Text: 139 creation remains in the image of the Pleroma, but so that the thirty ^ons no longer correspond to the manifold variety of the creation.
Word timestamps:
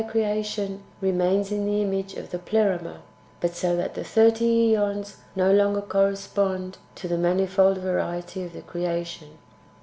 139 0.03 0.11
creation 0.33 0.83
remains 0.99 1.51
in 1.51 1.67
the 1.67 1.79
image 1.79 2.15
of 2.15 2.31
the 2.31 2.39
Pleroma, 2.39 3.03
but 3.39 3.53
so 3.55 3.75
that 3.75 3.93
the 3.93 4.03
thirty 4.03 4.71
^ons 4.71 5.17
no 5.35 5.53
longer 5.53 5.79
correspond 5.83 6.79
to 6.95 7.07
the 7.07 7.19
manifold 7.19 7.77
variety 7.77 8.41
of 8.41 8.53
the 8.53 8.61
creation. 8.63 9.37